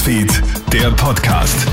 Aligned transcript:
Newsfeed, 0.00 0.42
der 0.72 0.90
Podcast. 0.92 1.66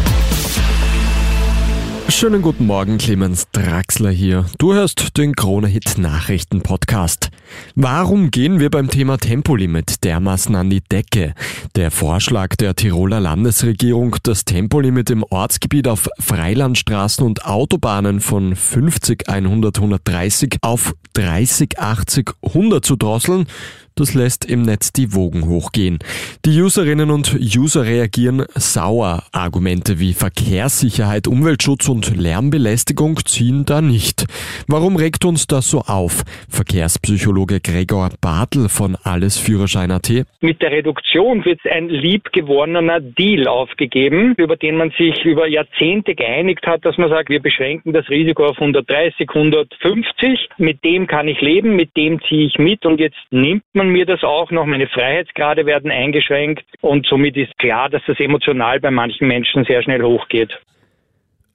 Schönen 2.09 2.41
guten 2.41 2.65
Morgen, 2.65 2.97
Clemens 2.97 3.47
Draxler 3.53 4.09
hier. 4.09 4.45
Du 4.57 4.73
hörst 4.73 5.17
den 5.17 5.33
Krone-Hit 5.33 5.97
Nachrichten 5.97 6.61
Podcast. 6.61 7.29
Warum 7.75 8.29
gehen 8.29 8.59
wir 8.59 8.69
beim 8.69 8.89
Thema 8.89 9.17
Tempolimit 9.17 10.03
dermaßen 10.03 10.55
an 10.55 10.69
die 10.69 10.81
Decke? 10.81 11.35
Der 11.75 11.89
Vorschlag 11.89 12.57
der 12.57 12.75
Tiroler 12.75 13.21
Landesregierung, 13.21 14.17
das 14.23 14.43
Tempolimit 14.43 15.09
im 15.09 15.23
Ortsgebiet 15.23 15.87
auf 15.87 16.09
Freilandstraßen 16.19 17.25
und 17.25 17.45
Autobahnen 17.45 18.19
von 18.19 18.57
50, 18.57 19.29
100, 19.29 19.77
130 19.77 20.57
auf 20.61 20.93
30, 21.13 21.79
80, 21.79 22.31
100 22.41 22.83
zu 22.83 22.97
drosseln, 22.97 23.47
das 23.99 24.13
lässt 24.13 24.49
im 24.49 24.61
Netz 24.61 24.93
die 24.93 25.13
Wogen 25.13 25.47
hochgehen. 25.47 25.99
Die 26.45 26.61
Userinnen 26.61 27.11
und 27.11 27.35
User 27.35 27.85
reagieren 27.85 28.45
sauer. 28.55 29.23
Argumente 29.31 29.99
wie 29.99 30.13
Verkehrssicherheit, 30.13 31.27
Umweltschutz 31.27 31.89
und 31.89 32.15
Lärmbelästigung 32.15 33.17
ziehen 33.25 33.65
da 33.65 33.81
nicht. 33.81 34.25
Warum 34.67 34.95
regt 34.95 35.25
uns 35.25 35.47
das 35.47 35.69
so 35.69 35.79
auf? 35.79 36.23
Verkehrspsychologe 36.49 37.59
Gregor 37.59 38.09
Bartel 38.21 38.69
von 38.69 38.95
Allesführerschein.at. 39.03 40.25
Mit 40.41 40.61
der 40.61 40.71
Reduktion 40.71 41.43
wird 41.45 41.59
ein 41.69 41.89
liebgewonnener 41.89 42.99
Deal 42.99 43.47
aufgegeben, 43.47 44.35
über 44.37 44.55
den 44.55 44.77
man 44.77 44.91
sich 44.97 45.25
über 45.25 45.47
Jahrzehnte 45.47 46.15
geeinigt 46.15 46.65
hat, 46.67 46.85
dass 46.85 46.97
man 46.97 47.09
sagt, 47.09 47.29
wir 47.29 47.41
beschränken 47.41 47.93
das 47.93 48.07
Risiko 48.09 48.45
auf 48.45 48.59
130, 48.59 49.27
150. 49.29 50.49
Mit 50.57 50.83
dem 50.83 51.07
kann 51.07 51.27
ich 51.27 51.41
leben, 51.41 51.75
mit 51.75 51.95
dem 51.97 52.21
ziehe 52.27 52.47
ich 52.47 52.57
mit 52.57 52.85
und 52.85 52.99
jetzt 52.99 53.17
nimmt 53.31 53.63
man 53.73 53.86
man 53.87 53.93
mir 53.93 54.05
das 54.05 54.23
auch 54.23 54.51
noch. 54.51 54.65
Meine 54.65 54.87
Freiheitsgrade 54.87 55.65
werden 55.65 55.91
eingeschränkt 55.91 56.63
und 56.81 57.07
somit 57.07 57.37
ist 57.37 57.57
klar, 57.57 57.89
dass 57.89 58.01
das 58.05 58.19
emotional 58.19 58.79
bei 58.79 58.91
manchen 58.91 59.27
Menschen 59.27 59.63
sehr 59.65 59.81
schnell 59.81 60.03
hochgeht. 60.03 60.51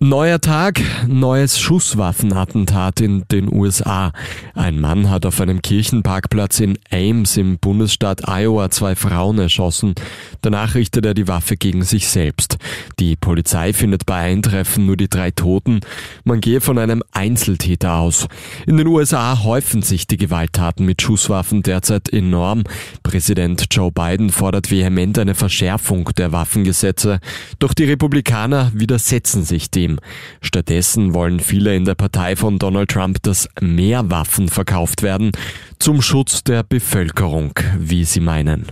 Neuer 0.03 0.41
Tag, 0.41 0.83
neues 1.07 1.61
Schusswaffenattentat 1.61 3.01
in 3.01 3.23
den 3.31 3.55
USA. 3.55 4.11
Ein 4.53 4.81
Mann 4.81 5.09
hat 5.09 5.25
auf 5.25 5.41
einem 5.41 5.63
Kirchenparkplatz 5.63 6.59
in 6.59 6.77
Ames 6.91 7.37
im 7.37 7.59
Bundesstaat 7.59 8.23
Iowa 8.27 8.69
zwei 8.71 8.97
Frauen 8.97 9.39
erschossen. 9.39 9.95
Danach 10.41 10.75
richtet 10.75 11.07
er 11.07 11.15
die 11.15 11.29
Waffe 11.29 11.57
gegen 11.57 11.85
sich 11.85 12.09
selbst. 12.09 12.59
Die 12.99 13.15
Polizei 13.15 13.73
findet 13.73 14.05
bei 14.05 14.17
Eintreffen 14.17 14.87
nur 14.87 14.97
die 14.97 15.09
drei 15.09 15.31
Toten. 15.31 15.79
Man 16.25 16.41
gehe 16.41 16.61
von 16.61 16.79
einem 16.79 17.05
Einzeltäter 17.13 17.95
aus. 17.95 18.27
In 18.67 18.79
den 18.79 18.89
USA 18.89 19.45
häufen 19.45 19.83
sich 19.83 20.09
die 20.09 20.17
Gewalttaten 20.17 20.85
mit 20.85 21.01
Schusswaffen 21.01 21.63
derzeit 21.63 22.13
enorm. 22.13 22.65
Präsident 23.05 23.67
Joe 23.71 23.93
Biden 23.93 24.31
fordert 24.31 24.69
vehement 24.69 25.17
eine 25.21 25.37
Verschärfung 25.37 26.11
der 26.17 26.33
Waffengesetze. 26.33 27.21
Doch 27.61 27.73
die 27.73 27.85
Republikaner 27.85 28.73
widersetzen 28.75 29.45
sich 29.45 29.71
dem. 29.71 29.92
Problem. 29.97 29.99
Stattdessen 30.41 31.15
wollen 31.15 31.41
viele 31.41 31.75
in 31.75 31.85
der 31.85 31.95
Partei 31.95 32.37
von 32.37 32.59
Donald 32.59 32.91
Trump, 32.91 33.23
dass 33.23 33.49
mehr 33.61 34.11
Waffen 34.11 34.49
verkauft 34.49 35.03
werden 35.03 35.33
zum 35.79 36.03
Schutz 36.03 36.45
der 36.45 36.63
Bevölkerung, 36.63 37.53
wie 37.79 38.05
sie 38.05 38.21
meinen. 38.21 38.67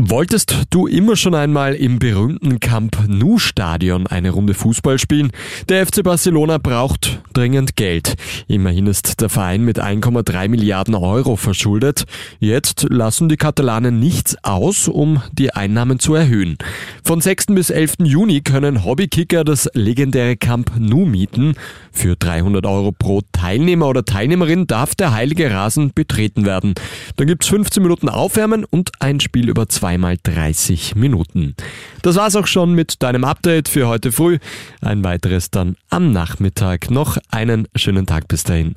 Wolltest 0.00 0.56
du 0.70 0.86
immer 0.86 1.16
schon 1.16 1.34
einmal 1.34 1.74
im 1.74 1.98
berühmten 1.98 2.60
Camp 2.60 2.96
Nou 3.08 3.36
Stadion 3.38 4.06
eine 4.06 4.30
Runde 4.30 4.54
Fußball 4.54 4.96
spielen? 4.96 5.32
Der 5.68 5.84
FC 5.84 6.04
Barcelona 6.04 6.58
braucht 6.58 7.20
dringend 7.32 7.74
Geld. 7.74 8.14
Immerhin 8.46 8.86
ist 8.86 9.20
der 9.20 9.28
Verein 9.28 9.64
mit 9.64 9.80
1,3 9.80 10.46
Milliarden 10.46 10.94
Euro 10.94 11.34
verschuldet. 11.34 12.04
Jetzt 12.38 12.86
lassen 12.88 13.28
die 13.28 13.36
Katalanen 13.36 13.98
nichts 13.98 14.36
aus, 14.44 14.86
um 14.86 15.20
die 15.32 15.52
Einnahmen 15.52 15.98
zu 15.98 16.14
erhöhen. 16.14 16.58
Von 17.02 17.20
6. 17.20 17.46
bis 17.46 17.70
11. 17.70 17.94
Juni 18.04 18.40
können 18.42 18.84
Hobbykicker 18.84 19.42
das 19.42 19.68
legendäre 19.74 20.36
Camp 20.36 20.70
Nou 20.78 21.06
mieten. 21.06 21.54
Für 21.90 22.14
300 22.14 22.64
Euro 22.66 22.92
pro 22.92 23.22
Teilnehmer 23.32 23.88
oder 23.88 24.04
Teilnehmerin 24.04 24.68
darf 24.68 24.94
der 24.94 25.12
heilige 25.12 25.50
Rasen 25.50 25.90
betreten 25.92 26.46
werden. 26.46 26.74
Dann 27.16 27.26
gibt's 27.26 27.48
15 27.48 27.82
Minuten 27.82 28.08
Aufwärmen 28.08 28.64
und 28.64 28.92
ein 29.00 29.18
Spiel 29.18 29.48
über 29.48 29.68
zwei 29.68 29.87
zweimal 29.88 30.18
30 30.22 30.96
Minuten. 30.96 31.54
Das 32.02 32.16
war's 32.16 32.36
auch 32.36 32.46
schon 32.46 32.74
mit 32.74 33.02
deinem 33.02 33.24
Update 33.24 33.70
für 33.70 33.88
heute 33.88 34.12
früh. 34.12 34.38
Ein 34.82 35.02
weiteres 35.02 35.50
dann 35.50 35.76
am 35.88 36.12
Nachmittag. 36.12 36.90
Noch 36.90 37.16
einen 37.30 37.66
schönen 37.74 38.04
Tag 38.04 38.28
bis 38.28 38.44
dahin. 38.44 38.74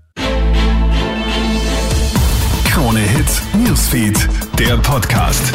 Krone 2.64 3.02
Hits, 3.02 3.42
Newsfeed, 3.54 4.30
der 4.58 4.78
Podcast. 4.78 5.54